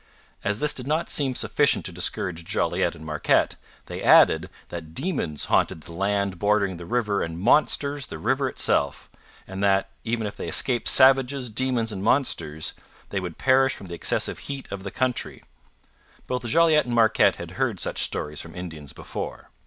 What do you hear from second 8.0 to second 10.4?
the river itself, and that, even if